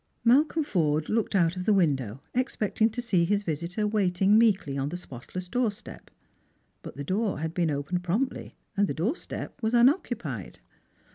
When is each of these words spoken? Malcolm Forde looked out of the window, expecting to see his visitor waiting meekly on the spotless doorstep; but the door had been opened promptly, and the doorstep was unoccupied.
Malcolm 0.23 0.63
Forde 0.63 1.09
looked 1.09 1.35
out 1.35 1.55
of 1.55 1.65
the 1.65 1.75
window, 1.75 2.23
expecting 2.33 2.89
to 2.89 3.03
see 3.03 3.23
his 3.23 3.43
visitor 3.43 3.85
waiting 3.85 4.35
meekly 4.35 4.75
on 4.75 4.89
the 4.89 4.97
spotless 4.97 5.47
doorstep; 5.47 6.09
but 6.81 6.95
the 6.95 7.03
door 7.03 7.37
had 7.37 7.53
been 7.53 7.69
opened 7.69 8.03
promptly, 8.03 8.55
and 8.75 8.87
the 8.87 8.95
doorstep 8.95 9.61
was 9.61 9.75
unoccupied. 9.75 10.57